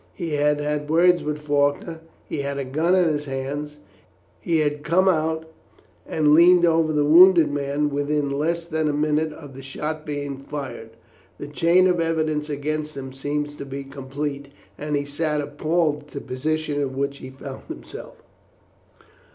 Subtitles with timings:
[0.15, 3.77] He had had words with Faulkner; he had had a gun in his hands;
[4.39, 5.45] he had come out
[6.07, 10.39] and leaned over the wounded man within less than a minute of the shot being
[10.39, 10.89] fired.
[11.37, 16.07] The chain of evidence against him seemed to be complete, and he sat appalled at
[16.13, 18.23] the position in which he found himself.